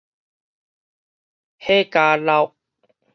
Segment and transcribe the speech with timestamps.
[1.59, 2.55] 火加落